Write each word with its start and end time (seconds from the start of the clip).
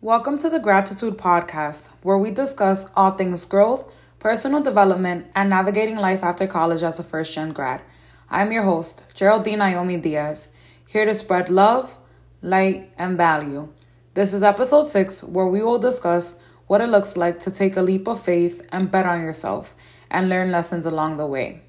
Welcome 0.00 0.38
to 0.38 0.48
the 0.48 0.60
Gratitude 0.60 1.18
Podcast, 1.18 1.90
where 2.02 2.16
we 2.16 2.30
discuss 2.30 2.88
all 2.94 3.10
things 3.10 3.44
growth, 3.44 3.92
personal 4.20 4.62
development, 4.62 5.26
and 5.34 5.50
navigating 5.50 5.96
life 5.96 6.22
after 6.22 6.46
college 6.46 6.84
as 6.84 7.00
a 7.00 7.02
first 7.02 7.34
gen 7.34 7.52
grad. 7.52 7.82
I'm 8.30 8.52
your 8.52 8.62
host, 8.62 9.02
Geraldine 9.14 9.58
Naomi 9.58 9.96
Diaz, 9.96 10.50
here 10.86 11.04
to 11.04 11.12
spread 11.12 11.50
love, 11.50 11.98
light, 12.42 12.92
and 12.96 13.16
value. 13.16 13.70
This 14.14 14.32
is 14.32 14.44
episode 14.44 14.88
six, 14.88 15.24
where 15.24 15.48
we 15.48 15.64
will 15.64 15.80
discuss 15.80 16.38
what 16.68 16.80
it 16.80 16.90
looks 16.90 17.16
like 17.16 17.40
to 17.40 17.50
take 17.50 17.76
a 17.76 17.82
leap 17.82 18.06
of 18.06 18.22
faith 18.22 18.64
and 18.70 18.92
bet 18.92 19.04
on 19.04 19.20
yourself 19.20 19.74
and 20.12 20.28
learn 20.28 20.52
lessons 20.52 20.86
along 20.86 21.16
the 21.16 21.26
way. 21.26 21.60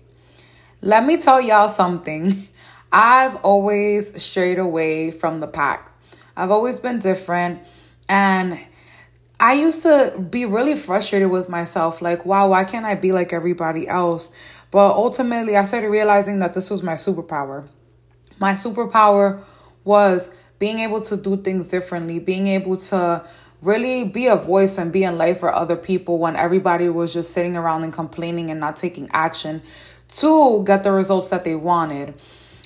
Let 0.84 1.04
me 1.04 1.18
tell 1.18 1.42
y'all 1.42 1.68
something. 1.68 2.48
I've 2.92 3.38
always 3.38 4.22
strayed 4.22 4.60
away 4.60 5.10
from 5.10 5.40
the 5.40 5.48
pack. 5.48 5.92
I've 6.38 6.52
always 6.52 6.80
been 6.80 7.00
different 7.00 7.64
and 8.10 8.60
I 9.40 9.54
used 9.54 9.84
to 9.84 10.20
be 10.30 10.46
really 10.46 10.76
frustrated 10.76 11.30
with 11.30 11.48
myself 11.48 12.02
like, 12.02 12.26
wow, 12.26 12.50
why 12.50 12.66
can't 12.66 12.86
I 12.86 12.96
be 12.96 13.14
like 13.14 13.32
everybody 13.32 13.88
else? 13.88 14.36
But 14.72 14.92
ultimately, 14.92 15.56
I 15.56 15.64
started 15.64 15.90
realizing 15.90 16.40
that 16.40 16.54
this 16.54 16.70
was 16.70 16.84
my 16.84 16.96
superpower. 16.96 17.68
My 18.38 18.54
superpower 18.54 19.42
was 19.84 20.34
being 20.58 20.80
able 20.80 21.00
to 21.02 21.16
do 21.16 21.38
things 21.38 21.68
differently, 21.68 22.20
being 22.20 22.48
able 22.48 22.76
to 22.78 23.26
really 23.62 24.04
be 24.04 24.28
a 24.28 24.36
voice 24.36 24.78
and 24.78 24.92
be 24.92 25.04
in 25.04 25.18
life 25.18 25.40
for 25.40 25.54
other 25.54 25.76
people 25.76 26.18
when 26.18 26.36
everybody 26.36 26.90
was 26.90 27.14
just 27.14 27.32
sitting 27.32 27.56
around 27.56 27.84
and 27.84 27.94
complaining 27.94 28.50
and 28.50 28.60
not 28.60 28.76
taking 28.76 29.10
action 29.12 29.62
to 30.10 30.64
get 30.66 30.84
the 30.84 30.92
results 30.92 31.30
that 31.30 31.44
they 31.44 31.56
wanted. 31.56 32.14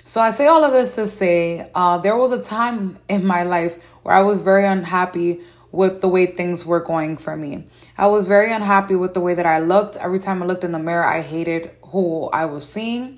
So 0.06 0.22
I 0.22 0.32
say 0.32 0.48
all 0.48 0.64
of 0.64 0.74
this 0.74 0.96
to 0.96 1.08
say 1.08 1.70
uh, 1.74 1.98
there 2.00 2.18
was 2.18 2.32
a 2.32 2.42
time 2.42 2.98
in 3.08 3.26
my 3.26 3.44
life 3.44 3.80
where 4.04 4.16
I 4.16 4.22
was 4.22 4.42
very 4.42 4.66
unhappy 4.66 5.42
with 5.72 6.02
the 6.02 6.08
way 6.08 6.28
things 6.28 6.66
were 6.66 6.80
going 6.80 7.18
for 7.18 7.36
me. 7.36 7.66
I 7.98 8.08
was 8.08 8.28
very 8.28 8.54
unhappy 8.54 8.96
with 8.96 9.16
the 9.16 9.20
way 9.20 9.34
that 9.34 9.46
I 9.46 9.60
looked. 9.60 9.98
Every 9.98 10.20
time 10.20 10.44
I 10.44 10.46
looked 10.46 10.64
in 10.64 10.72
the 10.72 10.80
mirror, 10.80 11.04
I 11.04 11.22
hated 11.22 11.72
who 11.88 12.28
I 12.28 12.46
was 12.46 12.70
seeing. 12.70 13.18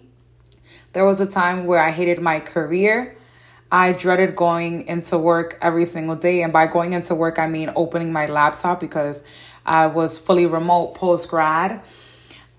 There 0.93 1.05
was 1.05 1.19
a 1.19 1.29
time 1.29 1.65
where 1.65 1.81
I 1.81 1.91
hated 1.91 2.21
my 2.21 2.39
career. 2.39 3.17
I 3.69 3.91
dreaded 3.91 4.37
going 4.37 4.87
into 4.87 5.17
work 5.17 5.57
every 5.61 5.83
single 5.83 6.15
day. 6.15 6.43
And 6.43 6.53
by 6.53 6.67
going 6.67 6.93
into 6.93 7.13
work, 7.13 7.37
I 7.37 7.47
mean 7.47 7.73
opening 7.75 8.13
my 8.13 8.27
laptop 8.27 8.79
because 8.79 9.25
I 9.65 9.87
was 9.87 10.17
fully 10.17 10.45
remote 10.45 10.95
post 10.95 11.29
grad. 11.29 11.81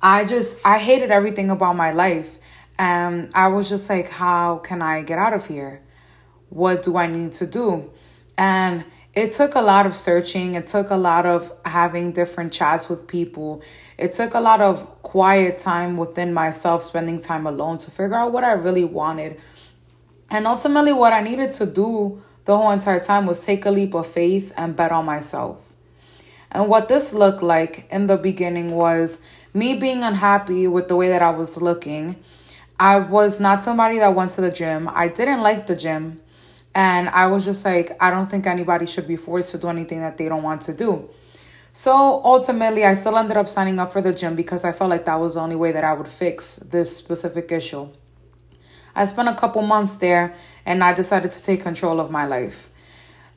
I 0.03 0.27
just, 0.27 0.67
I 0.67 0.79
hated 0.79 1.11
everything 1.11 1.51
about 1.51 1.77
my 1.77 1.93
life. 1.93 2.39
And 2.79 3.31
I 3.35 3.49
was 3.49 3.71
just 3.71 3.89
like, 3.89 4.11
how 4.11 4.59
can 4.59 4.83
I 4.83 5.03
get 5.03 5.19
out 5.19 5.33
of 5.33 5.47
here? 5.47 5.81
What 6.51 6.83
do 6.83 6.99
I 6.99 7.07
need 7.07 7.33
to 7.33 7.47
do? 7.47 7.91
And 8.39 8.85
it 9.15 9.33
took 9.33 9.55
a 9.55 9.63
lot 9.63 9.87
of 9.87 9.97
searching. 9.97 10.55
It 10.55 10.67
took 10.67 10.91
a 10.91 10.97
lot 10.97 11.25
of 11.25 11.51
having 11.65 12.13
different 12.13 12.53
chats 12.53 12.89
with 12.89 13.07
people. 13.07 13.63
It 13.97 14.13
took 14.13 14.35
a 14.35 14.41
lot 14.41 14.61
of 14.61 15.03
quiet 15.03 15.57
time 15.57 15.97
within 15.97 16.35
myself, 16.35 16.83
spending 16.83 17.21
time 17.21 17.47
alone 17.47 17.79
to 17.79 17.91
figure 17.91 18.15
out 18.15 18.33
what 18.33 18.45
I 18.45 18.53
really 18.53 18.85
wanted. 18.85 19.41
And 20.29 20.47
ultimately, 20.47 20.93
what 20.93 21.15
I 21.15 21.23
needed 21.23 21.53
to 21.53 21.67
do 21.67 22.21
the 22.45 22.57
whole 22.57 22.71
entire 22.71 23.01
time 23.01 23.27
was 23.27 23.45
take 23.45 23.65
a 23.65 23.71
leap 23.71 23.95
of 23.95 24.07
faith 24.07 24.53
and 24.57 24.77
bet 24.77 24.93
on 24.93 25.05
myself. 25.05 25.73
And 26.53 26.69
what 26.69 26.89
this 26.89 27.13
looked 27.13 27.43
like 27.43 27.87
in 27.91 28.07
the 28.07 28.17
beginning 28.17 28.73
was 28.73 29.21
me 29.53 29.79
being 29.79 30.03
unhappy 30.03 30.69
with 30.69 30.89
the 30.89 30.97
way 30.97 31.09
that 31.09 31.23
I 31.23 31.31
was 31.31 31.61
looking. 31.61 32.17
I 32.79 32.99
was 32.99 33.41
not 33.41 33.65
somebody 33.65 33.99
that 33.99 34.15
went 34.15 34.31
to 34.33 34.43
the 34.43 34.51
gym. 34.51 34.89
I 34.93 35.09
didn't 35.09 35.41
like 35.41 35.67
the 35.67 35.75
gym. 35.75 36.21
And 36.77 37.09
I 37.09 37.27
was 37.29 37.47
just 37.47 37.65
like, 37.65 37.97
I 38.03 38.11
don't 38.11 38.31
think 38.31 38.47
anybody 38.47 38.85
should 38.85 39.09
be 39.09 39.17
forced 39.17 39.51
to 39.53 39.59
do 39.59 39.69
anything 39.69 40.01
that 40.01 40.19
they 40.19 40.29
don't 40.29 40.43
want 40.43 40.61
to 40.63 40.75
do. 40.75 41.09
So 41.73 42.21
ultimately, 42.23 42.85
I 42.85 42.93
still 42.93 43.17
ended 43.17 43.39
up 43.39 43.49
signing 43.49 43.79
up 43.79 43.95
for 43.95 44.03
the 44.03 44.13
gym 44.13 44.37
because 44.37 44.63
I 44.63 44.73
felt 44.73 44.91
like 44.91 45.07
that 45.07 45.19
was 45.19 45.37
the 45.37 45.41
only 45.41 45.57
way 45.57 45.73
that 45.73 45.85
I 45.85 45.95
would 45.95 46.07
fix 46.07 46.57
this 46.57 46.95
specific 46.95 47.51
issue. 47.51 47.89
I 48.95 49.07
spent 49.07 49.27
a 49.27 49.35
couple 49.35 49.63
months 49.63 49.97
there 49.97 50.35
and 50.67 50.85
I 50.85 50.93
decided 50.93 51.31
to 51.31 51.43
take 51.43 51.63
control 51.63 51.99
of 51.99 52.11
my 52.11 52.27
life. 52.27 52.71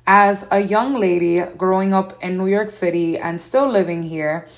As 0.06 0.46
a 0.52 0.60
young 0.60 0.96
lady 0.96 1.42
growing 1.56 1.94
up 1.94 2.22
in 2.22 2.36
New 2.36 2.48
York 2.48 2.70
City 2.70 3.18
and 3.18 3.40
still 3.40 3.70
living 3.70 4.04
here, 4.04 4.50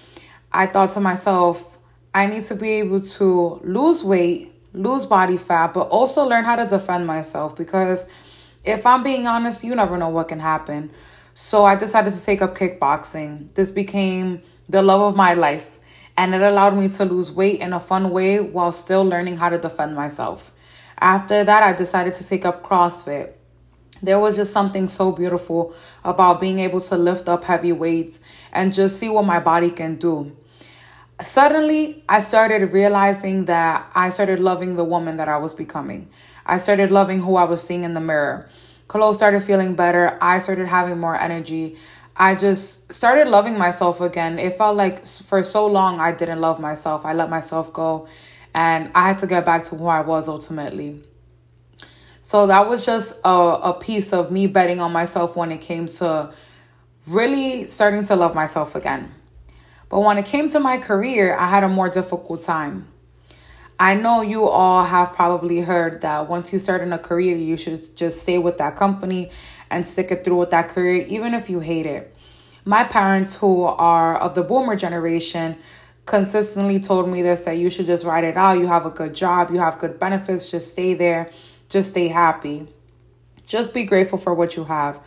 I 0.52 0.66
thought 0.66 0.90
to 0.92 1.02
myself, 1.02 1.78
I 2.16 2.26
need 2.26 2.42
to 2.44 2.56
be 2.56 2.72
able 2.80 3.02
to 3.02 3.62
lose 3.64 4.04
weight, 4.04 4.54
lose 4.74 5.06
body 5.06 5.38
fat, 5.38 5.76
but 5.76 5.88
also 5.90 6.28
learn 6.28 6.46
how 6.46 6.56
to 6.56 6.66
defend 6.66 7.06
myself 7.06 7.56
because 7.56 8.10
if 8.64 8.86
I'm 8.86 9.04
being 9.04 9.28
honest, 9.28 9.64
you 9.64 9.76
never 9.76 9.98
know 9.98 10.10
what 10.10 10.28
can 10.28 10.40
happen. 10.40 10.92
So 11.34 11.66
I 11.66 11.76
decided 11.76 12.14
to 12.14 12.24
take 12.24 12.42
up 12.42 12.56
kickboxing. 12.56 13.54
This 13.54 13.72
became 13.72 14.42
the 14.70 14.82
love 14.82 15.02
of 15.02 15.16
my 15.16 15.34
life, 15.34 15.80
and 16.18 16.36
it 16.36 16.42
allowed 16.42 16.78
me 16.78 16.90
to 16.90 17.06
lose 17.06 17.32
weight 17.32 17.60
in 17.60 17.74
a 17.74 17.80
fun 17.80 18.12
way 18.12 18.40
while 18.40 18.72
still 18.72 19.04
learning 19.04 19.38
how 19.38 19.50
to 19.50 19.58
defend 19.58 19.96
myself. 19.96 20.52
After 21.00 21.44
that, 21.44 21.64
I 21.64 21.74
decided 21.74 22.14
to 22.16 22.28
take 22.28 22.46
up 22.46 22.64
CrossFit. 22.64 23.34
There 24.04 24.20
was 24.20 24.36
just 24.36 24.52
something 24.52 24.88
so 24.88 25.12
beautiful 25.12 25.74
about 26.04 26.40
being 26.40 26.60
able 26.60 26.80
to 26.82 26.98
lift 26.98 27.30
up 27.30 27.44
heavy 27.44 27.72
weights 27.72 28.22
and 28.52 28.74
just 28.74 28.98
see 28.98 29.10
what 29.10 29.26
my 29.26 29.40
body 29.40 29.70
can 29.72 29.96
do. 29.96 30.36
Suddenly, 31.20 32.04
I 32.10 32.20
started 32.20 32.74
realizing 32.74 33.46
that 33.46 33.92
I 33.94 34.10
started 34.10 34.40
loving 34.40 34.76
the 34.76 34.84
woman 34.84 35.18
that 35.18 35.30
I 35.30 35.38
was 35.38 35.54
becoming. 35.54 36.10
I 36.52 36.58
started 36.58 36.92
loving 36.92 37.22
who 37.22 37.38
I 37.38 37.46
was 37.46 37.64
seeing 37.64 37.86
in 37.86 37.94
the 37.94 38.02
mirror. 38.02 38.50
Clothes 38.90 39.16
started 39.16 39.42
feeling 39.42 39.74
better. 39.74 40.18
I 40.22 40.40
started 40.40 40.68
having 40.68 41.00
more 41.00 41.16
energy. 41.16 41.78
I 42.18 42.36
just 42.36 42.92
started 42.92 43.30
loving 43.30 43.58
myself 43.58 44.02
again. 44.02 44.38
It 44.38 44.58
felt 44.58 44.76
like 44.76 45.06
for 45.06 45.44
so 45.44 45.66
long 45.66 46.02
I 46.02 46.12
didn't 46.12 46.42
love 46.42 46.60
myself. 46.60 47.06
I 47.06 47.14
let 47.14 47.30
myself 47.30 47.72
go 47.72 48.10
and 48.54 48.92
I 48.94 49.08
had 49.08 49.20
to 49.20 49.28
get 49.28 49.46
back 49.46 49.64
to 49.64 49.76
who 49.78 49.88
I 49.88 50.02
was 50.02 50.28
ultimately. 50.28 51.02
So 52.20 52.48
that 52.48 52.68
was 52.68 52.86
just 52.86 53.22
a, 53.24 53.30
a 53.30 53.74
piece 53.74 54.12
of 54.12 54.30
me 54.30 54.48
betting 54.48 54.82
on 54.82 54.92
myself 54.92 55.38
when 55.38 55.54
it 55.54 55.62
came 55.62 55.86
to 55.86 56.34
really 57.08 57.66
starting 57.66 58.04
to 58.04 58.18
love 58.18 58.36
myself 58.36 58.76
again. 58.76 59.10
But 59.88 60.02
when 60.02 60.18
it 60.18 60.26
came 60.26 60.50
to 60.50 60.60
my 60.60 60.80
career, 60.80 61.34
I 61.38 61.48
had 61.48 61.64
a 61.64 61.70
more 61.70 61.88
difficult 61.88 62.42
time. 62.42 62.91
I 63.82 63.96
know 63.96 64.22
you 64.22 64.48
all 64.48 64.84
have 64.84 65.14
probably 65.14 65.60
heard 65.60 66.02
that 66.02 66.30
once 66.30 66.54
you 66.54 66.60
start 66.60 66.82
in 66.82 66.94
a 66.94 67.00
career, 67.00 67.36
you 67.36 67.58
should 67.58 67.80
just 67.96 68.22
stay 68.22 68.38
with 68.38 68.60
that 68.60 68.76
company 68.76 69.32
and 69.72 69.84
stick 69.84 70.12
it 70.12 70.24
through 70.24 70.38
with 70.38 70.52
that 70.52 70.70
career, 70.70 71.04
even 71.10 71.34
if 71.34 71.50
you 71.50 71.62
hate 71.62 71.88
it. 71.88 72.16
My 72.64 72.84
parents, 72.84 73.36
who 73.36 73.64
are 73.64 74.20
of 74.20 74.36
the 74.36 74.44
boomer 74.44 74.76
generation, 74.76 75.58
consistently 76.06 76.80
told 76.80 77.10
me 77.10 77.24
this 77.24 77.42
that 77.42 77.58
you 77.58 77.72
should 77.72 77.88
just 77.88 78.06
write 78.06 78.24
it 78.24 78.38
out. 78.38 78.60
You 78.60 78.68
have 78.68 78.86
a 78.86 78.92
good 78.92 79.16
job, 79.16 79.50
you 79.50 79.58
have 79.58 79.80
good 79.80 79.98
benefits, 79.98 80.52
just 80.52 80.74
stay 80.74 80.94
there, 80.94 81.32
just 81.68 81.90
stay 81.90 82.08
happy. 82.08 82.68
Just 83.48 83.74
be 83.74 83.84
grateful 83.84 84.20
for 84.20 84.36
what 84.36 84.56
you 84.56 84.66
have. 84.66 85.04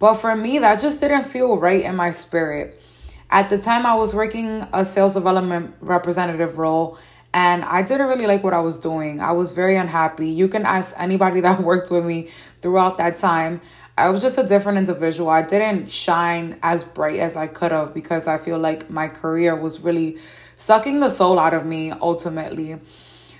But 0.00 0.14
for 0.14 0.34
me, 0.34 0.58
that 0.58 0.80
just 0.80 0.98
didn't 0.98 1.26
feel 1.26 1.58
right 1.58 1.84
in 1.84 1.94
my 1.94 2.10
spirit. 2.10 2.82
At 3.30 3.50
the 3.50 3.58
time, 3.58 3.86
I 3.86 3.94
was 3.94 4.16
working 4.16 4.66
a 4.72 4.84
sales 4.84 5.14
development 5.14 5.76
representative 5.80 6.58
role 6.58 6.98
and 7.32 7.64
I 7.64 7.82
didn't 7.82 8.08
really 8.08 8.26
like 8.26 8.42
what 8.42 8.54
I 8.54 8.60
was 8.60 8.76
doing. 8.76 9.20
I 9.20 9.32
was 9.32 9.52
very 9.52 9.76
unhappy. 9.76 10.28
You 10.28 10.48
can 10.48 10.66
ask 10.66 10.94
anybody 10.98 11.40
that 11.40 11.60
worked 11.62 11.90
with 11.90 12.04
me 12.04 12.28
throughout 12.60 12.98
that 12.98 13.18
time. 13.18 13.60
I 13.96 14.08
was 14.08 14.22
just 14.22 14.38
a 14.38 14.44
different 14.44 14.78
individual. 14.78 15.30
I 15.30 15.42
didn't 15.42 15.90
shine 15.90 16.58
as 16.62 16.84
bright 16.84 17.20
as 17.20 17.36
I 17.36 17.46
could 17.46 17.70
have 17.70 17.92
because 17.92 18.26
I 18.26 18.38
feel 18.38 18.58
like 18.58 18.90
my 18.90 19.08
career 19.08 19.54
was 19.54 19.80
really 19.80 20.18
sucking 20.54 21.00
the 21.00 21.10
soul 21.10 21.38
out 21.38 21.54
of 21.54 21.66
me 21.66 21.90
ultimately. 21.90 22.80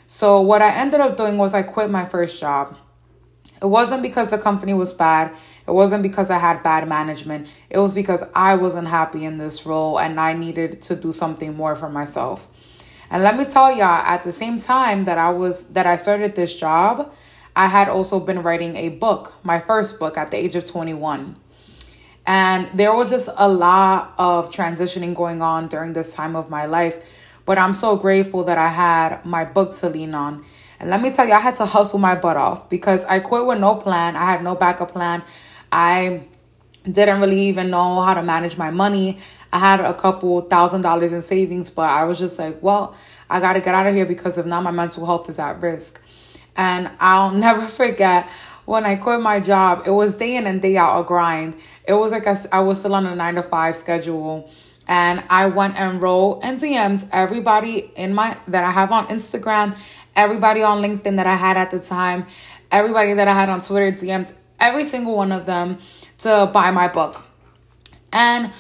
So, 0.07 0.41
what 0.41 0.61
I 0.61 0.75
ended 0.75 1.01
up 1.01 1.17
doing 1.17 1.39
was 1.39 1.55
I 1.55 1.63
quit 1.63 1.89
my 1.91 2.05
first 2.05 2.41
job. 2.41 2.77
It 3.63 3.67
wasn't 3.67 4.03
because 4.03 4.31
the 4.31 4.39
company 4.39 4.75
was 4.75 4.93
bad. 4.93 5.35
It 5.67 5.73
wasn't 5.73 6.03
because 6.03 6.31
I 6.31 6.39
had 6.39 6.63
bad 6.63 6.89
management. 6.89 7.49
It 7.69 7.79
was 7.79 7.93
because 7.93 8.25
I 8.35 8.57
wasn't 8.57 8.89
happy 8.89 9.25
in 9.25 9.39
this 9.39 9.67
role 9.67 9.99
and 9.99 10.19
I 10.19 10.33
needed 10.33 10.83
to 10.83 10.97
do 10.97 11.13
something 11.13 11.57
more 11.57 11.75
for 11.75 11.89
myself. 11.89 12.49
And 13.11 13.23
let 13.25 13.37
me 13.37 13.45
tell 13.45 13.71
y'all, 13.73 14.05
at 14.07 14.23
the 14.23 14.33
same 14.33 14.59
time 14.59 15.05
that 15.05 15.19
I 15.19 15.31
was 15.31 15.67
that 15.73 15.87
I 15.87 15.97
started 15.97 16.37
this 16.37 16.59
job, 16.59 17.13
I 17.57 17.67
had 17.67 17.89
also 17.89 18.21
been 18.21 18.43
writing 18.43 18.77
a 18.77 18.91
book, 18.91 19.35
my 19.43 19.59
first 19.59 19.99
book 19.99 20.17
at 20.17 20.31
the 20.31 20.37
age 20.37 20.55
of 20.55 20.65
21. 20.65 21.37
And 22.27 22.71
there 22.75 22.95
was 22.95 23.11
just 23.11 23.29
a 23.37 23.49
lot 23.49 24.15
of 24.17 24.51
transitioning 24.51 25.15
going 25.15 25.43
on 25.43 25.67
during 25.67 25.93
this 25.93 26.15
time 26.15 26.37
of 26.37 26.49
my 26.49 26.67
life. 26.67 27.05
But 27.45 27.59
I'm 27.59 27.75
so 27.75 27.97
grateful 27.97 28.45
that 28.45 28.59
I 28.59 28.69
had 28.69 29.25
my 29.25 29.45
book 29.45 29.75
to 29.79 29.89
lean 29.89 30.15
on. 30.15 30.45
And 30.79 30.91
let 30.91 31.01
me 31.01 31.13
tell 31.13 31.27
you, 31.27 31.33
I 31.33 31.41
had 31.41 31.57
to 31.57 31.67
hustle 31.67 31.99
my 31.99 32.15
butt 32.15 32.37
off 32.37 32.71
because 32.71 33.05
I 33.07 33.19
quit 33.19 33.45
with 33.47 33.59
no 33.59 33.75
plan. 33.75 34.15
I 34.17 34.27
had 34.27 34.45
no 34.45 34.55
backup 34.55 34.93
plan. 34.93 35.25
I 35.73 36.23
didn't 36.85 37.21
really 37.21 37.41
even 37.49 37.71
know 37.71 38.01
how 38.01 38.15
to 38.15 38.23
manage 38.23 38.57
my 38.57 38.71
money. 38.71 39.19
I 39.53 39.59
had 39.59 39.81
a 39.81 39.95
couple 39.95 40.41
thousand 40.43 40.83
dollars 40.83 41.13
in 41.13 41.23
savings, 41.23 41.71
but 41.71 41.91
I 41.91 42.05
was 42.05 42.19
just 42.19 42.39
like, 42.39 42.63
well, 42.63 42.95
I 43.29 43.41
got 43.41 43.55
to 43.55 43.61
get 43.61 43.75
out 43.75 43.87
of 43.87 43.95
here 43.95 44.07
because 44.07 44.39
if 44.39 44.47
not, 44.47 44.63
my 44.63 44.71
mental 44.71 45.07
health 45.07 45.29
is 45.29 45.39
at 45.39 45.61
risk. 45.61 46.03
And 46.57 46.91
I'll 47.01 47.31
never 47.47 47.67
forget 47.67 48.29
when 48.65 48.87
I 48.87 48.95
quit 48.95 49.21
my 49.21 49.41
job, 49.41 49.83
it 49.85 49.91
was 49.91 50.15
day 50.15 50.37
in 50.37 50.47
and 50.47 50.63
day 50.63 50.77
out 50.77 51.01
a 51.01 51.05
grind. 51.05 51.57
It 51.89 51.95
was 51.95 52.13
like 52.13 52.27
I 52.53 52.61
was 52.61 52.79
still 52.79 52.95
on 52.95 53.05
a 53.07 53.17
nine 53.17 53.35
to 53.35 53.43
five 53.43 53.75
schedule. 53.75 54.49
And 54.87 55.25
I 55.29 55.47
went 55.47 55.77
and 55.77 56.01
wrote 56.01 56.41
and 56.43 56.61
DM'd 56.61 57.09
everybody 57.13 57.91
in 57.97 58.15
my 58.15 58.37
that 58.49 58.65
I 58.65 58.71
have 58.71 58.93
on 58.93 59.09
Instagram, 59.09 59.77
everybody 60.15 60.63
on 60.63 60.83
LinkedIn 60.83 61.17
that 61.17 61.27
I 61.27 61.35
had 61.35 61.57
at 61.57 61.71
the 61.71 61.81
time, 61.81 62.27
everybody 62.71 63.15
that 63.15 63.27
I 63.27 63.33
had 63.33 63.49
on 63.51 63.61
Twitter, 63.61 63.91
DM'd 63.91 64.33
every 64.61 64.85
single 64.85 65.17
one 65.17 65.33
of 65.33 65.47
them 65.47 65.79
to 66.19 66.49
buy 66.53 66.71
my 66.71 66.87
book. 66.87 67.25
And 68.13 68.53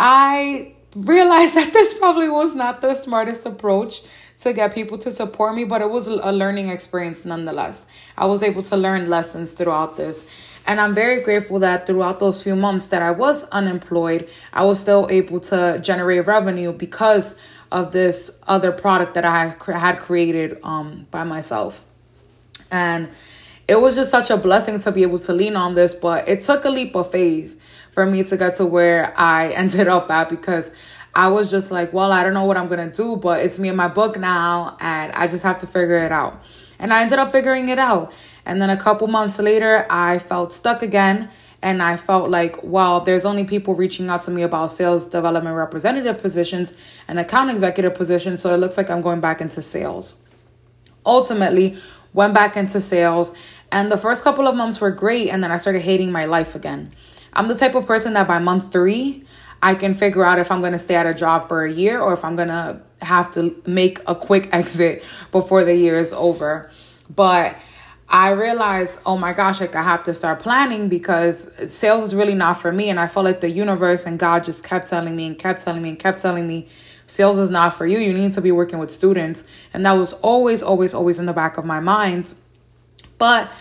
I 0.00 0.72
realized 0.96 1.54
that 1.58 1.72
this 1.72 1.96
probably 1.98 2.30
was 2.30 2.54
not 2.54 2.80
the 2.80 2.94
smartest 2.94 3.46
approach 3.46 4.02
to 4.40 4.54
get 4.54 4.74
people 4.74 4.96
to 4.96 5.12
support 5.12 5.54
me, 5.54 5.64
but 5.64 5.82
it 5.82 5.90
was 5.90 6.06
a 6.06 6.32
learning 6.32 6.70
experience 6.70 7.26
nonetheless. 7.26 7.86
I 8.16 8.24
was 8.24 8.42
able 8.42 8.62
to 8.64 8.76
learn 8.76 9.10
lessons 9.10 9.52
throughout 9.52 9.98
this. 9.98 10.28
And 10.66 10.80
I'm 10.80 10.94
very 10.94 11.22
grateful 11.22 11.58
that 11.58 11.86
throughout 11.86 12.20
those 12.20 12.42
few 12.42 12.56
months 12.56 12.88
that 12.88 13.02
I 13.02 13.10
was 13.10 13.44
unemployed, 13.50 14.30
I 14.52 14.64
was 14.64 14.80
still 14.80 15.08
able 15.10 15.40
to 15.40 15.78
generate 15.82 16.26
revenue 16.26 16.72
because 16.72 17.38
of 17.70 17.92
this 17.92 18.42
other 18.48 18.72
product 18.72 19.14
that 19.14 19.24
I 19.26 19.54
had 19.66 19.98
created 19.98 20.58
um, 20.62 21.06
by 21.10 21.24
myself. 21.24 21.84
And 22.70 23.10
it 23.70 23.80
was 23.80 23.94
just 23.94 24.10
such 24.10 24.30
a 24.30 24.36
blessing 24.36 24.80
to 24.80 24.90
be 24.90 25.02
able 25.02 25.20
to 25.20 25.32
lean 25.32 25.54
on 25.54 25.74
this, 25.74 25.94
but 25.94 26.28
it 26.28 26.42
took 26.42 26.64
a 26.64 26.70
leap 26.70 26.96
of 26.96 27.08
faith 27.08 27.56
for 27.92 28.04
me 28.04 28.24
to 28.24 28.36
get 28.36 28.56
to 28.56 28.66
where 28.66 29.14
I 29.16 29.48
ended 29.62 29.86
up 29.86 30.10
at 30.10 30.28
because 30.28 30.72
I 31.14 31.28
was 31.28 31.52
just 31.52 31.70
like, 31.70 31.92
well, 31.92 32.10
I 32.10 32.24
don't 32.24 32.34
know 32.34 32.44
what 32.44 32.56
I'm 32.56 32.66
going 32.66 32.90
to 32.90 32.92
do, 32.92 33.14
but 33.14 33.44
it's 33.44 33.60
me 33.60 33.68
and 33.68 33.76
my 33.76 33.86
book 33.86 34.18
now, 34.18 34.76
and 34.80 35.12
I 35.12 35.28
just 35.28 35.44
have 35.44 35.58
to 35.58 35.68
figure 35.68 35.98
it 35.98 36.10
out. 36.10 36.42
And 36.80 36.92
I 36.92 37.02
ended 37.02 37.20
up 37.20 37.30
figuring 37.30 37.68
it 37.68 37.78
out. 37.78 38.12
And 38.44 38.60
then 38.60 38.70
a 38.70 38.76
couple 38.76 39.06
months 39.06 39.38
later, 39.38 39.86
I 39.88 40.18
felt 40.18 40.52
stuck 40.52 40.82
again. 40.82 41.28
And 41.62 41.80
I 41.80 41.96
felt 41.96 42.28
like, 42.28 42.56
well, 42.64 43.02
there's 43.02 43.24
only 43.24 43.44
people 43.44 43.76
reaching 43.76 44.08
out 44.08 44.22
to 44.22 44.32
me 44.32 44.42
about 44.42 44.70
sales 44.70 45.04
development 45.04 45.54
representative 45.54 46.18
positions 46.18 46.72
and 47.06 47.20
account 47.20 47.50
executive 47.50 47.94
positions. 47.94 48.40
So 48.40 48.52
it 48.52 48.56
looks 48.56 48.76
like 48.76 48.90
I'm 48.90 49.02
going 49.02 49.20
back 49.20 49.40
into 49.40 49.62
sales. 49.62 50.22
Ultimately, 51.04 51.76
went 52.12 52.34
back 52.34 52.56
into 52.56 52.80
sales. 52.80 53.36
And 53.72 53.90
the 53.90 53.96
first 53.96 54.24
couple 54.24 54.48
of 54.48 54.56
months 54.56 54.80
were 54.80 54.90
great. 54.90 55.30
And 55.30 55.42
then 55.42 55.52
I 55.52 55.56
started 55.56 55.82
hating 55.82 56.10
my 56.12 56.24
life 56.24 56.54
again. 56.54 56.92
I'm 57.32 57.48
the 57.48 57.54
type 57.54 57.74
of 57.74 57.86
person 57.86 58.14
that 58.14 58.26
by 58.26 58.38
month 58.38 58.72
three, 58.72 59.24
I 59.62 59.74
can 59.74 59.94
figure 59.94 60.24
out 60.24 60.38
if 60.38 60.50
I'm 60.50 60.62
to 60.62 60.78
stay 60.78 60.96
at 60.96 61.06
a 61.06 61.14
job 61.14 61.48
for 61.48 61.64
a 61.64 61.72
year 61.72 62.00
or 62.00 62.12
if 62.12 62.24
I'm 62.24 62.36
to 62.36 62.80
have 63.02 63.32
to 63.34 63.54
make 63.66 64.00
a 64.06 64.14
quick 64.14 64.48
exit 64.52 65.04
before 65.30 65.64
the 65.64 65.74
year 65.74 65.98
is 65.98 66.12
over. 66.12 66.70
But 67.14 67.56
I 68.08 68.30
realized, 68.30 68.98
oh 69.06 69.16
my 69.16 69.32
gosh, 69.32 69.60
like 69.60 69.76
I 69.76 69.82
have 69.82 70.04
to 70.04 70.12
start 70.12 70.40
planning 70.40 70.88
because 70.88 71.72
sales 71.72 72.02
is 72.02 72.14
really 72.14 72.34
not 72.34 72.54
for 72.54 72.72
me. 72.72 72.88
And 72.88 72.98
I 72.98 73.06
felt 73.06 73.24
like 73.24 73.40
the 73.40 73.50
universe 73.50 74.04
and 74.04 74.18
God 74.18 74.42
just 74.42 74.64
kept 74.64 74.88
telling 74.88 75.14
me 75.14 75.26
and 75.26 75.38
kept 75.38 75.62
telling 75.62 75.82
me 75.82 75.90
and 75.90 75.98
kept 75.98 76.20
telling 76.20 76.48
me, 76.48 76.66
sales 77.06 77.38
is 77.38 77.50
not 77.50 77.74
for 77.74 77.86
you. 77.86 77.98
You 77.98 78.12
need 78.12 78.32
to 78.32 78.40
be 78.40 78.50
working 78.50 78.80
with 78.80 78.90
students. 78.90 79.44
And 79.72 79.86
that 79.86 79.92
was 79.92 80.14
always, 80.14 80.60
always, 80.60 80.92
always 80.92 81.20
in 81.20 81.26
the 81.26 81.32
back 81.32 81.56
of 81.56 81.64
my 81.64 81.78
mind. 81.78 82.34
But 83.20 83.52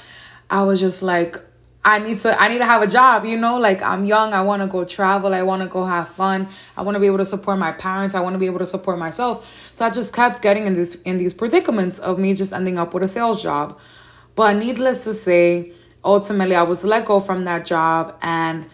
I 0.50 0.64
was 0.64 0.80
just 0.80 1.04
like, 1.04 1.38
I 1.84 2.00
need 2.00 2.18
to 2.20 2.42
I 2.42 2.48
need 2.48 2.60
to 2.60 2.66
have 2.66 2.82
a 2.82 2.88
job, 2.88 3.26
you 3.26 3.38
know? 3.38 3.60
Like 3.60 3.82
I'm 3.82 4.06
young, 4.06 4.34
I 4.34 4.42
want 4.42 4.62
to 4.62 4.68
go 4.68 4.86
travel, 4.86 5.34
I 5.34 5.44
want 5.44 5.62
to 5.62 5.68
go 5.68 5.84
have 5.84 6.08
fun. 6.08 6.48
I 6.78 6.82
want 6.82 6.96
to 6.96 7.00
be 7.00 7.08
able 7.08 7.18
to 7.18 7.26
support 7.26 7.60
my 7.60 7.74
parents, 7.74 8.16
I 8.16 8.22
want 8.22 8.36
to 8.36 8.40
be 8.40 8.46
able 8.46 8.60
to 8.60 8.66
support 8.66 8.98
myself. 8.98 9.46
So 9.76 9.86
I 9.86 9.90
just 9.90 10.16
kept 10.16 10.42
getting 10.42 10.66
in 10.66 10.74
this 10.74 10.96
in 11.04 11.18
these 11.18 11.34
predicaments 11.34 12.00
of 12.00 12.18
me 12.18 12.34
just 12.34 12.54
ending 12.54 12.80
up 12.80 12.94
with 12.94 13.04
a 13.04 13.08
sales 13.08 13.44
job. 13.44 13.78
But 14.36 14.56
needless 14.56 15.04
to 15.04 15.14
say, 15.14 15.74
ultimately 16.06 16.56
I 16.56 16.64
was 16.64 16.86
let 16.86 17.04
go 17.04 17.20
from 17.20 17.44
that 17.44 17.66
job 17.66 18.18
and 18.22 18.66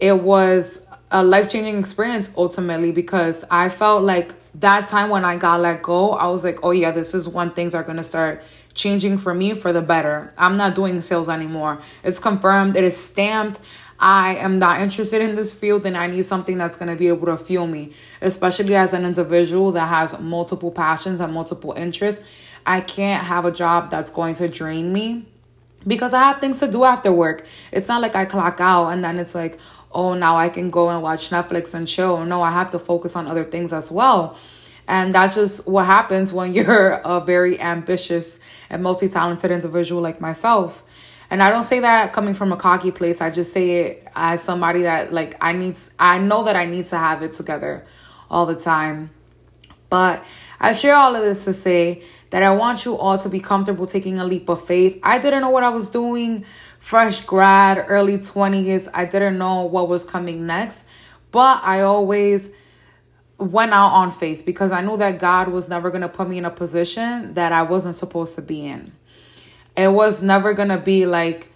it 0.00 0.20
was 0.22 0.84
a 1.12 1.22
life-changing 1.22 1.78
experience 1.78 2.34
ultimately 2.36 2.90
because 2.90 3.44
I 3.48 3.68
felt 3.68 4.02
like 4.02 4.32
that 4.56 4.88
time 4.88 5.08
when 5.10 5.24
I 5.24 5.36
got 5.36 5.60
let 5.60 5.82
go, 5.82 6.12
I 6.12 6.26
was 6.26 6.44
like, 6.44 6.60
"Oh 6.62 6.70
yeah, 6.70 6.90
this 6.90 7.14
is 7.14 7.28
when 7.28 7.50
things 7.50 7.74
are 7.74 7.84
to 7.84 8.04
start 8.04 8.42
changing 8.74 9.18
for 9.18 9.34
me 9.34 9.54
for 9.54 9.72
the 9.72 9.82
better. 9.82 10.32
I'm 10.38 10.56
not 10.56 10.74
doing 10.74 11.00
sales 11.00 11.28
anymore. 11.28 11.80
It's 12.02 12.18
confirmed, 12.18 12.76
it 12.76 12.84
is 12.84 12.96
stamped. 12.96 13.60
I 13.98 14.34
am 14.36 14.58
not 14.58 14.80
interested 14.80 15.22
in 15.22 15.36
this 15.36 15.54
field 15.54 15.86
and 15.86 15.96
I 15.96 16.08
need 16.08 16.24
something 16.24 16.58
that's 16.58 16.76
going 16.76 16.88
to 16.88 16.96
be 16.96 17.06
able 17.08 17.26
to 17.26 17.36
fuel 17.36 17.68
me, 17.68 17.92
especially 18.20 18.74
as 18.74 18.92
an 18.92 19.04
individual 19.04 19.70
that 19.72 19.86
has 19.86 20.18
multiple 20.18 20.72
passions 20.72 21.20
and 21.20 21.32
multiple 21.32 21.72
interests. 21.74 22.28
I 22.66 22.80
can't 22.80 23.24
have 23.24 23.44
a 23.44 23.52
job 23.52 23.90
that's 23.90 24.10
going 24.10 24.34
to 24.34 24.48
drain 24.48 24.92
me 24.92 25.26
because 25.86 26.14
I 26.14 26.20
have 26.20 26.40
things 26.40 26.58
to 26.60 26.70
do 26.70 26.82
after 26.82 27.12
work. 27.12 27.46
It's 27.70 27.88
not 27.88 28.02
like 28.02 28.16
I 28.16 28.24
clock 28.24 28.60
out 28.60 28.88
and 28.88 29.04
then 29.04 29.18
it's 29.18 29.36
like, 29.36 29.58
oh, 29.94 30.14
now 30.14 30.36
I 30.36 30.48
can 30.48 30.70
go 30.70 30.88
and 30.90 31.02
watch 31.02 31.30
Netflix 31.30 31.74
and 31.74 31.86
chill. 31.86 32.24
No, 32.24 32.42
I 32.42 32.50
have 32.50 32.70
to 32.72 32.78
focus 32.78 33.16
on 33.16 33.26
other 33.26 33.44
things 33.44 33.72
as 33.72 33.90
well. 33.90 34.36
And 34.88 35.14
that's 35.14 35.34
just 35.34 35.68
what 35.68 35.86
happens 35.86 36.32
when 36.32 36.52
you're 36.54 36.90
a 36.90 37.20
very 37.20 37.60
ambitious 37.60 38.40
and 38.68 38.82
multi 38.82 39.08
talented 39.08 39.50
individual 39.50 40.02
like 40.02 40.20
myself. 40.20 40.82
And 41.30 41.42
I 41.42 41.50
don't 41.50 41.62
say 41.62 41.80
that 41.80 42.12
coming 42.12 42.34
from 42.34 42.52
a 42.52 42.56
cocky 42.56 42.90
place. 42.90 43.22
I 43.22 43.30
just 43.30 43.54
say 43.54 43.70
it 43.80 44.08
as 44.14 44.42
somebody 44.42 44.82
that, 44.82 45.14
like, 45.14 45.34
I 45.40 45.52
need, 45.52 45.78
I 45.98 46.18
know 46.18 46.44
that 46.44 46.56
I 46.56 46.66
need 46.66 46.86
to 46.86 46.98
have 46.98 47.22
it 47.22 47.32
together 47.32 47.86
all 48.28 48.44
the 48.44 48.54
time. 48.54 49.10
But 49.88 50.22
I 50.60 50.72
share 50.72 50.94
all 50.94 51.16
of 51.16 51.22
this 51.22 51.46
to 51.46 51.54
say 51.54 52.02
that 52.30 52.42
I 52.42 52.50
want 52.52 52.84
you 52.84 52.96
all 52.96 53.18
to 53.18 53.28
be 53.28 53.40
comfortable 53.40 53.86
taking 53.86 54.18
a 54.18 54.24
leap 54.24 54.48
of 54.48 54.64
faith. 54.64 54.98
I 55.02 55.18
didn't 55.18 55.40
know 55.40 55.50
what 55.50 55.64
I 55.64 55.68
was 55.70 55.88
doing, 55.88 56.44
fresh 56.82 57.24
grad, 57.24 57.84
early 57.86 58.18
20s. 58.18 58.88
I 58.92 59.04
didn't 59.04 59.38
know 59.38 59.62
what 59.62 59.88
was 59.88 60.04
coming 60.04 60.46
next. 60.46 60.88
But 61.30 61.62
I 61.62 61.82
always 61.82 62.50
went 63.38 63.72
out 63.72 63.92
on 63.92 64.10
faith 64.10 64.44
because 64.44 64.72
I 64.72 64.80
knew 64.80 64.96
that 64.96 65.20
God 65.20 65.46
was 65.46 65.68
never 65.68 65.90
going 65.90 66.02
to 66.02 66.08
put 66.08 66.28
me 66.28 66.38
in 66.38 66.44
a 66.44 66.50
position 66.50 67.34
that 67.34 67.52
I 67.52 67.62
wasn't 67.62 67.94
supposed 67.94 68.34
to 68.34 68.42
be 68.42 68.66
in. 68.66 68.90
It 69.76 69.92
was 69.92 70.22
never 70.22 70.54
going 70.54 70.70
to 70.70 70.78
be 70.78 71.06
like, 71.06 71.52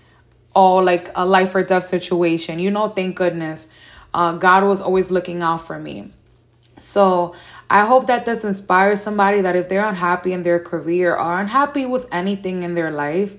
oh, 0.55 0.77
like 0.77 1.11
a 1.17 1.27
life 1.27 1.57
or 1.57 1.65
death 1.65 1.83
situation. 1.83 2.61
You 2.61 2.71
know, 2.71 2.89
thank 2.91 3.17
goodness. 3.17 3.69
Uh, 4.15 4.35
God 4.35 4.63
was 4.63 4.81
always 4.81 5.11
looking 5.11 5.43
out 5.43 5.61
for 5.61 5.81
me. 5.81 6.13
So 6.79 7.35
I 7.69 7.85
hope 7.85 8.07
that 8.07 8.27
this 8.27 8.45
inspires 8.45 9.03
somebody 9.03 9.41
that 9.41 9.57
if 9.57 9.69
they're 9.69 9.85
unhappy 9.85 10.33
in 10.33 10.45
their 10.45 10.61
career 10.61 11.17
or 11.17 11.41
unhappy 11.41 11.85
with 11.85 12.07
anything 12.13 12.63
in 12.63 12.75
their 12.75 12.93
life, 12.93 13.37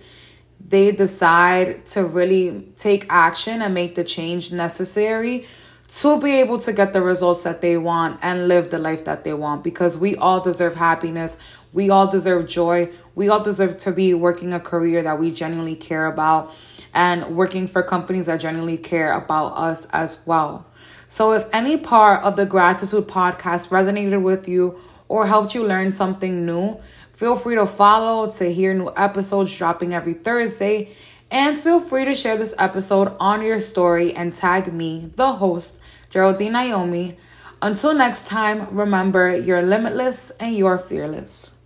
they 0.66 0.92
decide 0.92 1.86
to 1.88 2.04
really 2.04 2.68
take 2.76 3.06
action 3.10 3.62
and 3.62 3.74
make 3.74 3.96
the 3.96 4.04
change 4.04 4.52
necessary 4.52 5.46
to 5.88 6.20
be 6.20 6.34
able 6.34 6.58
to 6.58 6.74
get 6.74 6.92
the 6.92 7.02
results 7.02 7.44
that 7.44 7.62
they 7.62 7.78
want 7.78 8.20
and 8.22 8.48
live 8.48 8.70
the 8.70 8.80
life 8.80 9.06
that 9.06 9.24
they 9.24 9.34
want 9.34 9.64
because 9.64 9.98
we 9.98 10.16
all 10.18 10.42
deserve 10.42 10.76
happiness. 10.76 11.38
We 11.72 11.90
all 11.90 12.10
deserve 12.12 12.48
joy. 12.48 12.90
We 13.16 13.30
all 13.30 13.42
deserve 13.42 13.78
to 13.78 13.92
be 13.92 14.14
working 14.14 14.52
a 14.54 14.60
career 14.60 15.02
that 15.04 15.18
we 15.18 15.32
genuinely 15.32 15.76
care 15.76 16.06
about 16.06 16.54
and 16.94 17.36
working 17.36 17.68
for 17.68 17.84
companies 17.84 18.26
that 18.26 18.42
genuinely 18.42 18.78
care 18.78 19.14
about 19.14 19.50
us 19.58 19.86
as 19.88 20.26
well. 20.28 20.66
So, 21.10 21.32
if 21.32 21.48
any 21.54 21.78
part 21.78 22.24
of 22.24 22.36
the 22.36 22.46
Gratitude 22.46 23.08
podcast 23.08 23.70
resonated 23.70 24.22
with 24.22 24.48
you 24.48 24.78
or 25.08 25.28
helped 25.28 25.56
you 25.56 25.66
learn 25.66 25.92
something 25.92 26.46
new, 26.46 26.80
feel 27.14 27.36
free 27.36 27.56
to 27.56 27.66
follow 27.66 28.30
to 28.30 28.52
hear 28.54 28.74
new 28.74 28.92
episodes 28.96 29.56
dropping 29.58 29.94
every 29.94 30.14
Thursday 30.14 30.90
and 31.30 31.58
feel 31.58 31.80
free 31.80 32.06
to 32.06 32.16
share 32.16 32.38
this 32.38 32.56
episode 32.58 33.16
on 33.20 33.44
your 33.44 33.60
story 33.60 34.14
and 34.14 34.36
tag 34.36 34.72
me, 34.72 35.12
the 35.16 35.34
host, 35.34 35.82
Geraldine 36.10 36.54
Naomi. 36.54 37.18
Until 37.62 37.94
next 37.94 38.28
time, 38.28 38.68
remember 38.72 39.36
you're 39.36 39.62
limitless 39.62 40.32
and 40.40 40.56
you're 40.56 40.78
fearless. 40.78 41.57